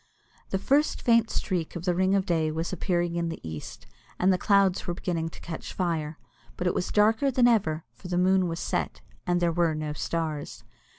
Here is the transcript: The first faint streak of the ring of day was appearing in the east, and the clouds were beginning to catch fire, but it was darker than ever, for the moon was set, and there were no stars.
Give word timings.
The 0.49 0.57
first 0.57 0.99
faint 1.03 1.29
streak 1.29 1.75
of 1.75 1.85
the 1.85 1.93
ring 1.93 2.15
of 2.15 2.25
day 2.25 2.49
was 2.49 2.73
appearing 2.73 3.17
in 3.17 3.29
the 3.29 3.39
east, 3.47 3.85
and 4.17 4.33
the 4.33 4.37
clouds 4.39 4.87
were 4.87 4.95
beginning 4.95 5.29
to 5.29 5.39
catch 5.41 5.73
fire, 5.73 6.17
but 6.57 6.65
it 6.65 6.73
was 6.73 6.87
darker 6.87 7.29
than 7.29 7.47
ever, 7.47 7.85
for 7.93 8.07
the 8.07 8.17
moon 8.17 8.47
was 8.47 8.59
set, 8.59 9.01
and 9.27 9.39
there 9.39 9.51
were 9.53 9.75
no 9.75 9.93
stars. 9.93 10.63